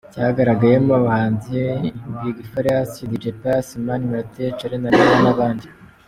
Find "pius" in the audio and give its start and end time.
3.39-3.67